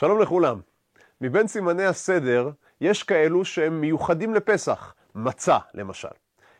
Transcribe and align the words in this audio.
שלום 0.00 0.20
לכולם. 0.20 0.60
מבין 1.20 1.46
סימני 1.46 1.84
הסדר, 1.84 2.50
יש 2.80 3.02
כאלו 3.02 3.44
שהם 3.44 3.80
מיוחדים 3.80 4.34
לפסח, 4.34 4.94
מצה 5.14 5.58
למשל. 5.74 6.08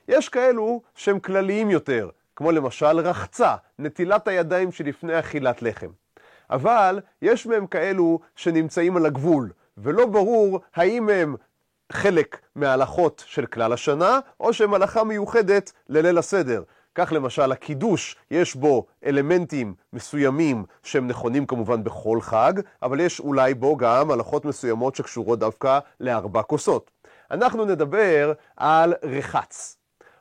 יש 0.09 0.29
כאלו 0.29 0.83
שהם 0.95 1.21
כלליים 1.21 1.71
יותר, 1.71 2.09
כמו 2.37 2.53
למשל 2.53 2.99
רחצה, 2.99 3.57
נטילת 3.79 4.29
הידיים 4.29 4.73
שלפני 4.73 5.19
אכילת 5.19 5.63
לחם. 5.63 5.91
אבל 6.51 7.01
יש 7.23 7.47
מהם 7.47 7.67
כאלו 7.67 8.21
שנמצאים 8.37 8.97
על 8.97 9.07
הגבול, 9.07 9.51
ולא 9.79 10.07
ברור 10.07 10.61
האם 10.75 11.09
הם 11.09 11.37
חלק 11.93 12.41
מההלכות 12.57 13.25
של 13.27 13.47
כלל 13.47 13.73
השנה, 13.73 14.19
או 14.41 14.53
שהם 14.53 14.75
הלכה 14.75 15.05
מיוחדת 15.05 15.73
לליל 15.89 16.19
הסדר. 16.19 16.63
כך 16.95 17.13
למשל 17.13 17.53
הקידוש, 17.53 18.17
יש 18.31 18.55
בו 18.55 18.87
אלמנטים 19.07 19.75
מסוימים 19.93 20.65
שהם 20.83 21.07
נכונים 21.07 21.47
כמובן 21.47 21.85
בכל 21.85 22.21
חג, 22.21 22.53
אבל 22.83 23.01
יש 23.01 23.21
אולי 23.21 23.55
בו 23.55 23.77
גם 23.77 24.11
הלכות 24.11 24.45
מסוימות 24.45 24.95
שקשורות 24.95 25.39
דווקא 25.39 25.79
לארבע 26.01 26.43
כוסות. 26.43 26.91
אנחנו 27.31 27.65
נדבר 27.65 28.33
על 28.57 28.95
רחץ. 29.03 29.77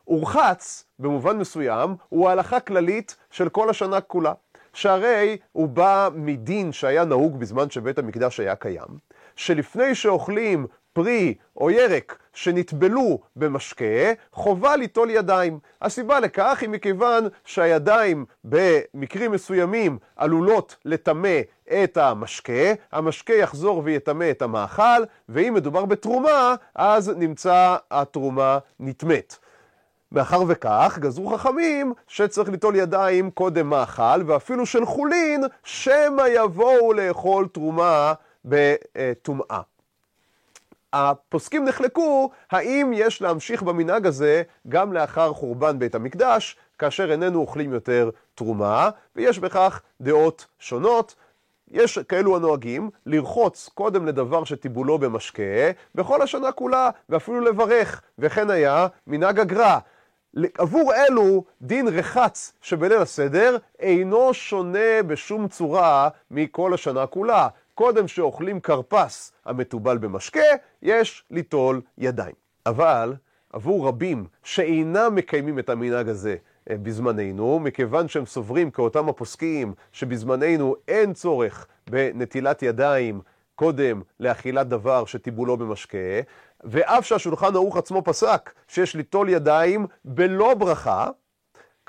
ורחץ, 0.07 0.85
במובן 0.99 1.37
מסוים, 1.37 1.95
הוא 2.09 2.29
ההלכה 2.29 2.59
כללית 2.59 3.15
של 3.31 3.49
כל 3.49 3.69
השנה 3.69 4.01
כולה. 4.01 4.33
שהרי 4.73 5.37
הוא 5.51 5.67
בא 5.67 6.09
מדין 6.15 6.71
שהיה 6.71 7.05
נהוג 7.05 7.39
בזמן 7.39 7.69
שבית 7.69 7.99
המקדש 7.99 8.39
היה 8.39 8.55
קיים, 8.55 8.97
שלפני 9.35 9.95
שאוכלים 9.95 10.67
פרי 10.99 11.33
או 11.57 11.71
ירק 11.71 12.17
שנטבלו 12.33 13.19
במשקה, 13.35 13.85
חובה 14.31 14.75
ליטול 14.75 15.09
ידיים. 15.09 15.59
הסיבה 15.81 16.19
לכך 16.19 16.57
היא 16.61 16.69
מכיוון 16.69 17.27
שהידיים 17.45 18.25
במקרים 18.43 19.31
מסוימים 19.31 19.97
עלולות 20.15 20.75
לטמא 20.85 21.39
את 21.83 21.97
המשקה, 21.97 22.73
המשקה 22.91 23.33
יחזור 23.33 23.81
ויטמא 23.85 24.31
את 24.31 24.41
המאכל, 24.41 25.03
ואם 25.29 25.53
מדובר 25.53 25.85
בתרומה, 25.85 26.55
אז 26.75 27.09
נמצא 27.15 27.75
התרומה 27.91 28.57
נטמאת. 28.79 29.35
מאחר 30.11 30.41
וכך, 30.47 30.97
גזרו 31.01 31.37
חכמים 31.37 31.93
שצריך 32.07 32.49
ליטול 32.49 32.75
ידיים 32.75 33.31
קודם 33.31 33.69
מאכל, 33.69 34.23
ואפילו 34.25 34.65
של 34.65 34.85
חולין, 34.85 35.43
שמא 35.63 36.23
יבואו 36.35 36.93
לאכול 36.93 37.47
תרומה 37.47 38.13
בטומאה. 38.45 39.61
הפוסקים 40.93 41.65
נחלקו 41.65 42.29
האם 42.51 42.91
יש 42.93 43.21
להמשיך 43.21 43.63
במנהג 43.63 44.07
הזה 44.07 44.43
גם 44.67 44.93
לאחר 44.93 45.33
חורבן 45.33 45.79
בית 45.79 45.95
המקדש, 45.95 46.57
כאשר 46.79 47.11
איננו 47.11 47.39
אוכלים 47.39 47.73
יותר 47.73 48.09
תרומה, 48.35 48.89
ויש 49.15 49.39
בכך 49.39 49.81
דעות 50.01 50.45
שונות. 50.59 51.15
יש 51.71 51.99
כאלו 51.99 52.35
הנוהגים 52.35 52.89
לרחוץ 53.05 53.69
קודם 53.73 54.05
לדבר 54.05 54.43
שטיבולו 54.43 54.97
במשקה 54.97 55.71
בכל 55.95 56.21
השנה 56.21 56.51
כולה, 56.51 56.89
ואפילו 57.09 57.41
לברך, 57.41 58.01
וכן 58.19 58.49
היה 58.49 58.87
מנהג 59.07 59.39
הגר"א. 59.39 59.79
עבור 60.57 60.93
אלו 60.95 61.43
דין 61.61 61.87
רחץ 61.87 62.53
שבליל 62.61 62.97
הסדר 62.97 63.57
אינו 63.79 64.33
שונה 64.33 65.03
בשום 65.07 65.47
צורה 65.47 66.09
מכל 66.31 66.73
השנה 66.73 67.07
כולה. 67.07 67.47
קודם 67.79 68.07
שאוכלים 68.07 68.59
כרפס 68.59 69.31
המתובל 69.45 69.97
במשקה, 69.97 70.39
יש 70.81 71.23
ליטול 71.31 71.81
ידיים. 71.97 72.35
אבל 72.65 73.15
עבור 73.53 73.87
רבים 73.87 74.25
שאינם 74.43 75.15
מקיימים 75.15 75.59
את 75.59 75.69
המנהג 75.69 76.09
הזה 76.09 76.35
אה, 76.69 76.75
בזמננו, 76.77 77.59
מכיוון 77.59 78.07
שהם 78.07 78.25
סוברים 78.25 78.71
כאותם 78.71 79.09
הפוסקים 79.09 79.73
שבזמננו 79.91 80.75
אין 80.87 81.13
צורך 81.13 81.67
בנטילת 81.89 82.63
ידיים 82.63 83.21
קודם 83.55 84.01
לאכילת 84.19 84.67
דבר 84.67 85.05
שטיבולו 85.05 85.57
במשקה, 85.57 85.97
ואף 86.63 87.05
שהשולחן 87.05 87.55
ערוך 87.55 87.77
עצמו 87.77 88.03
פסק 88.03 88.53
שיש 88.67 88.95
ליטול 88.95 89.29
ידיים 89.29 89.85
בלא 90.05 90.53
ברכה, 90.53 91.09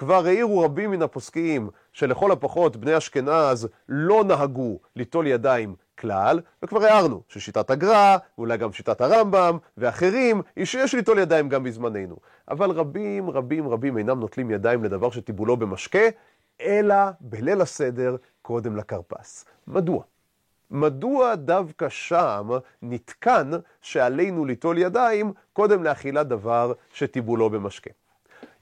כבר 0.00 0.26
העירו 0.26 0.60
רבים 0.60 0.90
מן 0.90 1.02
הפוסקים 1.02 1.70
שלכל 1.92 2.32
הפחות 2.32 2.76
בני 2.76 2.98
אשכנז 2.98 3.68
לא 3.88 4.24
נהגו 4.24 4.78
ליטול 4.96 5.26
ידיים 5.26 5.74
כלל, 5.98 6.40
וכבר 6.62 6.84
הערנו 6.84 7.22
ששיטת 7.28 7.70
הגר"א, 7.70 8.16
ואולי 8.38 8.56
גם 8.56 8.72
שיטת 8.72 9.00
הרמב"ם 9.00 9.58
ואחרים, 9.76 10.42
היא 10.56 10.64
שיש 10.64 10.94
ליטול 10.94 11.18
ידיים 11.18 11.48
גם 11.48 11.64
בזמננו. 11.64 12.16
אבל 12.48 12.70
רבים 12.70 13.30
רבים 13.30 13.68
רבים 13.68 13.98
אינם 13.98 14.20
נוטלים 14.20 14.50
ידיים 14.50 14.84
לדבר 14.84 15.10
שטיבולו 15.10 15.56
במשקה, 15.56 16.08
אלא 16.60 16.96
בליל 17.20 17.60
הסדר 17.60 18.16
קודם 18.42 18.76
לכרפס. 18.76 19.44
מדוע? 19.66 20.02
מדוע 20.70 21.34
דווקא 21.34 21.88
שם 21.88 22.48
נתקן 22.82 23.50
שעלינו 23.80 24.44
ליטול 24.44 24.78
ידיים 24.78 25.32
קודם 25.52 25.84
לאכילת 25.84 26.28
דבר 26.28 26.72
שטיבולו 26.92 27.50
במשקה? 27.50 27.90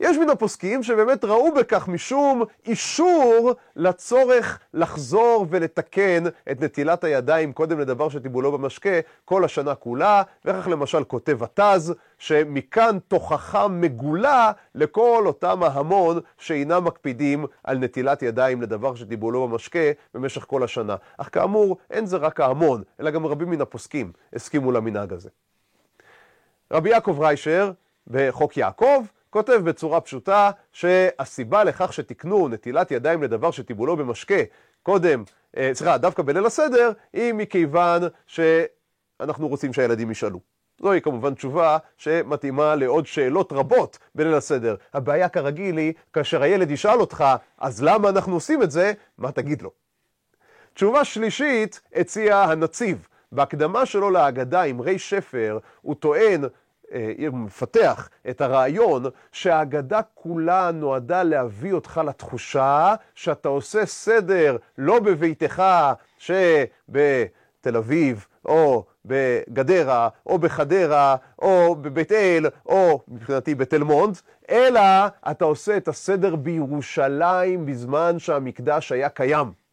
יש 0.01 0.17
מן 0.17 0.31
הפוסקים 0.31 0.83
שבאמת 0.83 1.25
ראו 1.25 1.55
בכך 1.55 1.89
משום 1.89 2.43
אישור 2.67 3.53
לצורך 3.77 4.59
לחזור 4.75 5.47
ולתקן 5.51 6.25
את 6.51 6.61
נטילת 6.61 7.05
הידיים 7.05 7.53
קודם 7.53 7.81
לדבר 7.81 8.09
שטיבולו 8.09 8.53
במשקה 8.53 8.91
כל 9.25 9.45
השנה 9.45 9.75
כולה, 9.75 10.23
וכך 10.45 10.69
למשל 10.69 11.05
כותב 11.05 11.39
התז, 11.43 11.95
שמכאן 12.19 12.99
תוכחה 13.09 13.69
מגולה 13.69 14.53
לכל 14.75 15.23
אותם 15.27 15.63
ההמון 15.63 16.21
שאינם 16.39 16.85
מקפידים 16.85 17.47
על 17.65 17.79
נטילת 17.79 18.23
ידיים 18.23 18.63
לדבר 18.63 18.95
שטיבולו 18.95 19.49
במשקה 19.49 19.79
במשך 20.15 20.45
כל 20.47 20.63
השנה. 20.63 20.97
אך 21.19 21.29
כאמור, 21.33 21.77
אין 21.91 22.07
זה 22.07 22.17
רק 22.17 22.41
ההמון, 22.41 22.83
אלא 23.01 23.11
גם 23.11 23.27
רבים 23.27 23.51
מן 23.51 23.61
הפוסקים 23.61 24.13
הסכימו 24.33 24.73
למנהג 24.73 25.13
הזה. 25.13 25.29
רבי 26.73 26.91
יעקב 26.91 27.17
ריישר, 27.21 27.73
בחוק 28.07 28.57
יעקב, 28.57 29.05
כותב 29.31 29.61
בצורה 29.65 30.01
פשוטה 30.01 30.51
שהסיבה 30.73 31.65
לכך 31.65 31.93
שתיקנו 31.93 32.49
נטילת 32.49 32.91
ידיים 32.91 33.23
לדבר 33.23 33.51
שטיבולו 33.51 33.97
במשקה 33.97 34.43
קודם, 34.83 35.25
אה, 35.57 35.71
סליחה, 35.75 35.99
דווקא 35.99 36.23
בליל 36.23 36.47
הסדר, 36.47 36.93
היא 37.13 37.33
מכיוון 37.33 38.03
שאנחנו 38.27 39.49
רוצים 39.49 39.73
שהילדים 39.73 40.11
ישאלו. 40.11 40.41
זוהי 40.81 41.01
כמובן 41.01 41.35
תשובה 41.35 41.79
שמתאימה 41.97 42.75
לעוד 42.75 43.07
שאלות 43.07 43.53
רבות 43.53 43.99
בליל 44.15 44.35
הסדר. 44.35 44.77
הבעיה 44.95 45.29
כרגיל 45.29 45.77
היא, 45.77 45.93
כאשר 46.13 46.43
הילד 46.43 46.71
ישאל 46.71 47.01
אותך, 47.01 47.25
אז 47.59 47.83
למה 47.83 48.09
אנחנו 48.09 48.35
עושים 48.35 48.63
את 48.63 48.71
זה? 48.71 48.93
מה 49.19 49.33
תגיד 49.33 49.63
לו? 49.63 49.71
תשובה 50.75 51.05
שלישית 51.05 51.81
הציע 51.95 52.39
הנציב. 52.39 53.09
בהקדמה 53.33 53.87
שלו 53.87 54.11
להגדה 54.11 54.63
עם 54.63 54.81
רי 54.81 54.99
שפר, 54.99 55.59
הוא 55.83 55.95
טוען 55.95 56.45
מפתח 57.33 58.09
את 58.31 58.41
הרעיון 58.41 59.05
שהאגדה 59.33 60.01
כולה 60.15 60.71
נועדה 60.75 61.23
להביא 61.23 61.73
אותך 61.73 62.01
לתחושה 62.07 62.95
שאתה 63.15 63.49
עושה 63.49 63.87
סדר 63.87 64.57
לא 64.79 65.01
בביתך 65.01 65.63
שבתל 66.19 67.77
אביב 67.77 68.27
או 68.45 68.85
בגדרה 69.05 70.09
או 70.27 70.39
בחדרה 70.39 71.17
או 71.39 71.77
בבית 71.81 72.13
אל 72.13 72.47
או 72.67 73.01
מבחינתי 73.09 73.55
בתל 73.55 73.83
מונד, 73.83 74.19
אלא 74.51 74.81
אתה 75.31 75.45
עושה 75.45 75.77
את 75.77 75.89
הסדר 75.89 76.37
בירושלים 76.37 77.67
בזמן 77.67 78.19
שהמקדש 78.19 78.93
היה 78.93 79.09
קיים. 79.09 79.68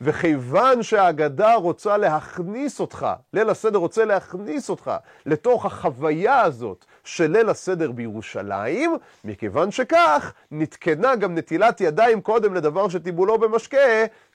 וכיוון 0.00 0.82
שהאגדה 0.82 1.54
רוצה 1.54 1.96
להכניס 1.96 2.80
אותך, 2.80 3.06
ליל 3.32 3.50
הסדר 3.50 3.78
רוצה 3.78 4.04
להכניס 4.04 4.70
אותך 4.70 4.90
לתוך 5.26 5.66
החוויה 5.66 6.40
הזאת 6.40 6.84
של 7.04 7.30
ליל 7.30 7.48
הסדר 7.48 7.92
בירושלים, 7.92 8.96
מכיוון 9.24 9.70
שכך 9.70 10.32
נתקנה 10.50 11.16
גם 11.16 11.34
נטילת 11.34 11.80
ידיים 11.80 12.20
קודם 12.20 12.54
לדבר 12.54 12.88
שטיבולו 12.88 13.38
במשקה, 13.38 13.78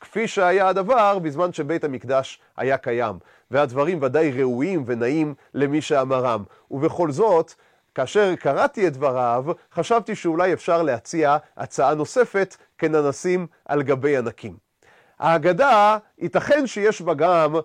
כפי 0.01 0.27
שהיה 0.27 0.67
הדבר 0.67 1.19
בזמן 1.19 1.53
שבית 1.53 1.83
המקדש 1.83 2.41
היה 2.57 2.77
קיים. 2.77 3.15
והדברים 3.51 3.99
ודאי 4.01 4.31
ראויים 4.31 4.83
ונעים 4.85 5.33
למי 5.53 5.81
שאמרם. 5.81 6.43
ובכל 6.71 7.11
זאת, 7.11 7.53
כאשר 7.95 8.35
קראתי 8.35 8.87
את 8.87 8.93
דבריו, 8.93 9.45
חשבתי 9.73 10.15
שאולי 10.15 10.53
אפשר 10.53 10.83
להציע 10.83 11.37
הצעה 11.57 11.93
נוספת 11.93 12.55
כננסים 12.77 13.47
על 13.65 13.83
גבי 13.83 14.17
ענקים. 14.17 14.72
ההגדה, 15.19 15.97
ייתכן 16.17 16.67
שיש 16.67 17.01
בה 17.01 17.13
גם 17.13 17.55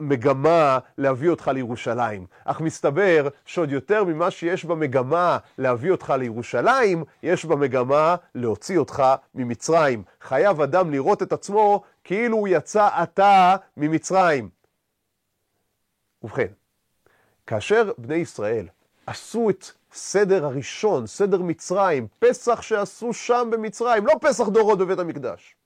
מגמה 0.00 0.78
להביא 0.98 1.30
אותך 1.30 1.48
לירושלים, 1.48 2.26
אך 2.44 2.60
מסתבר 2.60 3.28
שעוד 3.44 3.70
יותר 3.70 4.04
ממה 4.04 4.30
שיש 4.30 4.64
בה 4.64 4.74
מגמה 4.74 5.38
להביא 5.58 5.90
אותך 5.90 6.14
לירושלים, 6.18 7.04
יש 7.22 7.44
בה 7.44 7.56
מגמה 7.56 8.16
להוציא 8.34 8.78
אותך 8.78 9.02
ממצרים. 9.34 10.02
חייב 10.20 10.60
אדם 10.60 10.90
לראות 10.90 11.22
את 11.22 11.32
עצמו 11.32 11.82
כאילו 12.04 12.36
הוא 12.36 12.48
יצא 12.48 12.88
עתה 12.92 13.56
ממצרים. 13.76 14.48
ובכן, 16.22 16.46
כאשר 17.46 17.90
בני 17.98 18.14
ישראל 18.14 18.66
עשו 19.06 19.50
את 19.50 19.66
סדר 19.92 20.44
הראשון, 20.44 21.06
סדר 21.06 21.42
מצרים, 21.42 22.06
פסח 22.18 22.62
שעשו 22.62 23.12
שם 23.12 23.48
במצרים, 23.52 24.06
לא 24.06 24.12
פסח 24.20 24.48
דורות 24.48 24.78
בבית 24.78 24.98
המקדש. 24.98 25.56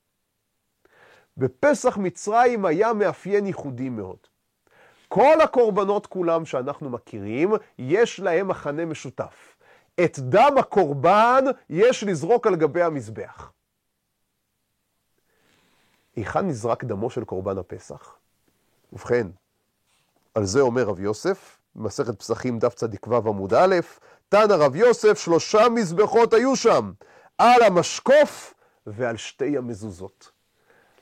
בפסח 1.37 1.97
מצרים 1.97 2.65
היה 2.65 2.93
מאפיין 2.93 3.45
ייחודי 3.45 3.89
מאוד. 3.89 4.17
כל 5.07 5.41
הקורבנות 5.43 6.07
כולם 6.07 6.45
שאנחנו 6.45 6.89
מכירים, 6.89 7.51
יש 7.79 8.19
להם 8.19 8.47
מחנה 8.47 8.85
משותף. 8.85 9.55
את 10.03 10.19
דם 10.19 10.55
הקורבן 10.59 11.43
יש 11.69 12.03
לזרוק 12.03 12.47
על 12.47 12.55
גבי 12.55 12.83
המזבח. 12.83 13.51
היכן 16.15 16.47
נזרק 16.47 16.83
דמו 16.83 17.09
של 17.09 17.23
קורבן 17.23 17.57
הפסח? 17.57 18.15
ובכן, 18.93 19.27
על 20.35 20.45
זה 20.45 20.61
אומר 20.61 20.83
רב 20.83 20.99
יוסף, 20.99 21.57
במסכת 21.75 22.19
פסחים 22.19 22.59
דף 22.59 22.73
צ"ו 22.73 23.17
עמוד 23.27 23.53
א', 23.53 23.75
תנא 24.29 24.53
רב 24.53 24.75
יוסף, 24.75 25.17
שלושה 25.17 25.69
מזבחות 25.69 26.33
היו 26.33 26.55
שם, 26.55 26.91
על 27.37 27.61
המשקוף 27.63 28.53
ועל 28.87 29.17
שתי 29.17 29.57
המזוזות. 29.57 30.36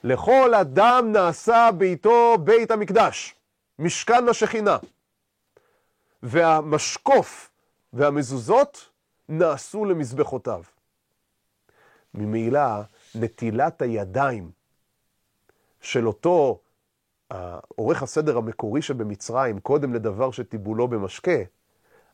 לכל 0.05 0.53
אדם 0.53 1.11
נעשה 1.11 1.69
ביתו 1.77 2.37
בית 2.43 2.71
המקדש, 2.71 3.35
משכן 3.79 4.27
השכינה. 4.29 4.77
והמשקוף 6.23 7.51
והמזוזות 7.93 8.89
נעשו 9.29 9.85
למזבחותיו. 9.85 10.63
ממילא 12.13 12.61
נטילת 13.15 13.81
הידיים 13.81 14.51
של 15.81 16.07
אותו 16.07 16.59
עורך 17.67 18.03
הסדר 18.03 18.37
המקורי 18.37 18.81
שבמצרים, 18.81 19.59
קודם 19.59 19.93
לדבר 19.93 20.31
שטיבולו 20.31 20.87
במשקה, 20.87 21.39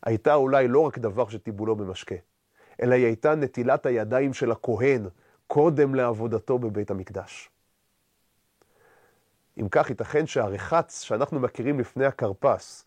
הייתה 0.03 0.33
אולי 0.33 0.67
לא 0.67 0.79
רק 0.79 0.97
דבר 0.97 1.29
שטיבולו 1.29 1.75
במשקה, 1.75 2.15
אלא 2.81 2.95
היא 2.95 3.05
הייתה 3.05 3.35
נטילת 3.35 3.85
הידיים 3.85 4.33
של 4.33 4.51
הכהן 4.51 5.07
קודם 5.47 5.95
לעבודתו 5.95 6.59
בבית 6.59 6.91
המקדש. 6.91 7.51
אם 9.59 9.67
כך, 9.71 9.89
ייתכן 9.89 10.27
שהרחץ 10.27 11.01
שאנחנו 11.01 11.39
מכירים 11.39 11.79
לפני 11.79 12.05
הכרפס, 12.05 12.85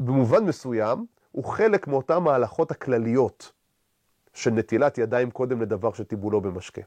במובן 0.00 0.44
מסוים, 0.44 1.06
הוא 1.32 1.44
חלק 1.44 1.86
מאותן 1.86 2.26
ההלכות 2.26 2.70
הכלליות 2.70 3.52
של 4.34 4.50
נטילת 4.50 4.98
ידיים 4.98 5.30
קודם 5.30 5.62
לדבר 5.62 5.92
שטיבולו 5.92 6.40
במשקה. 6.40 6.82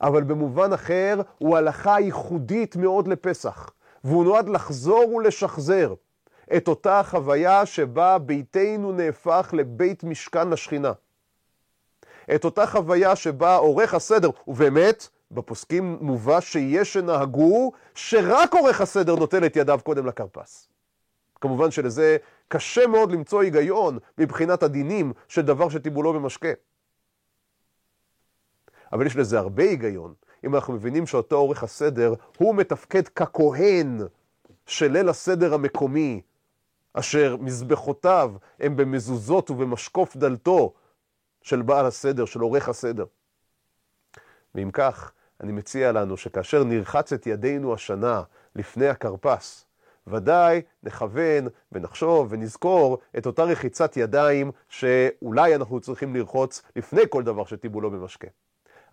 אבל 0.00 0.22
במובן 0.22 0.72
אחר 0.72 1.20
הוא 1.38 1.56
הלכה 1.56 2.00
ייחודית 2.00 2.76
מאוד 2.76 3.08
לפסח, 3.08 3.70
והוא 4.04 4.24
נועד 4.24 4.48
לחזור 4.48 5.14
ולשחזר 5.14 5.94
את 6.56 6.68
אותה 6.68 7.02
חוויה 7.04 7.66
שבה 7.66 8.18
ביתנו 8.18 8.92
נהפך 8.92 9.50
לבית 9.52 10.04
משכן 10.04 10.50
לשכינה. 10.50 10.92
את 12.34 12.44
אותה 12.44 12.66
חוויה 12.66 13.16
שבה 13.16 13.56
עורך 13.56 13.94
הסדר, 13.94 14.30
ובאמת, 14.48 15.08
בפוסקים 15.32 15.98
מובא 16.00 16.40
שיש 16.40 16.92
שנהגו 16.92 17.72
שרק 17.94 18.52
עורך 18.54 18.80
הסדר 18.80 19.16
נוטל 19.16 19.46
את 19.46 19.56
ידיו 19.56 19.80
קודם 19.84 20.06
לכרפס. 20.06 20.68
כמובן 21.40 21.70
שלזה 21.70 22.16
קשה 22.48 22.86
מאוד 22.86 23.12
למצוא 23.12 23.42
היגיון 23.42 23.98
מבחינת 24.18 24.62
הדינים 24.62 25.12
של 25.28 25.42
דבר 25.42 25.68
שטיבולו 25.68 26.12
במשקה. 26.12 26.48
אבל 28.92 29.06
יש 29.06 29.16
לזה 29.16 29.38
הרבה 29.38 29.62
היגיון, 29.62 30.14
אם 30.44 30.54
אנחנו 30.54 30.72
מבינים 30.72 31.06
שאותו 31.06 31.36
עורך 31.36 31.62
הסדר 31.62 32.14
הוא 32.38 32.54
מתפקד 32.54 33.08
ככהן 33.08 34.00
של 34.66 34.92
ליל 34.92 35.08
הסדר 35.08 35.54
המקומי, 35.54 36.22
אשר 36.94 37.36
מזבחותיו 37.40 38.32
הם 38.60 38.76
במזוזות 38.76 39.50
ובמשקוף 39.50 40.16
דלתו 40.16 40.72
של 41.42 41.62
בעל 41.62 41.86
הסדר, 41.86 42.24
של 42.24 42.40
עורך 42.40 42.68
הסדר. 42.68 43.04
ואם 44.54 44.70
כך, 44.70 45.12
אני 45.42 45.52
מציע 45.52 45.92
לנו 45.92 46.16
שכאשר 46.16 46.64
נרחץ 46.64 47.12
את 47.12 47.26
ידינו 47.26 47.74
השנה 47.74 48.22
לפני 48.56 48.88
הכרפס, 48.88 49.66
ודאי 50.06 50.62
נכוון 50.82 51.48
ונחשוב 51.72 52.26
ונזכור 52.30 52.98
את 53.18 53.26
אותה 53.26 53.44
רחיצת 53.44 53.96
ידיים 53.96 54.50
שאולי 54.68 55.54
אנחנו 55.54 55.80
צריכים 55.80 56.16
לרחוץ 56.16 56.62
לפני 56.76 57.02
כל 57.08 57.22
דבר 57.22 57.44
שטיבולו 57.44 57.90
במשקה. 57.90 58.28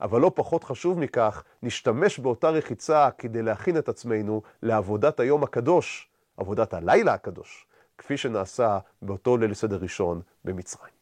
אבל 0.01 0.22
לא 0.22 0.31
פחות 0.36 0.63
חשוב 0.63 1.00
מכך, 1.00 1.44
נשתמש 1.63 2.19
באותה 2.19 2.50
רחיצה 2.50 3.10
כדי 3.18 3.42
להכין 3.42 3.78
את 3.78 3.90
עצמנו 3.90 4.42
לעבודת 4.63 5.19
היום 5.19 5.44
הקדוש, 5.44 6.10
עבודת 6.38 6.74
הלילה 6.74 7.13
הקדוש, 7.13 7.68
כפי 7.98 8.18
שנעשה 8.18 8.80
באותו 9.01 9.38
ליל 9.38 9.54
סדר 9.54 9.78
ראשון 9.81 10.22
במצרים. 10.46 10.94